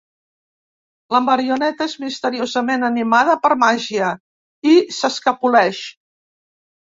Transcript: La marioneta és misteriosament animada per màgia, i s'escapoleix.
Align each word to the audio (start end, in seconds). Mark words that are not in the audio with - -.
La 1.15 1.19
marioneta 1.25 1.85
és 1.89 1.93
misteriosament 2.05 2.87
animada 2.87 3.35
per 3.45 3.51
màgia, 3.65 4.09
i 4.71 4.75
s'escapoleix. 5.01 5.83